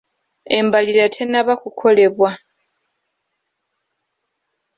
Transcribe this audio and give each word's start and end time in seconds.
Embalirira 0.57 1.07
tennaba 1.15 1.53
kukolebwa. 1.61 2.29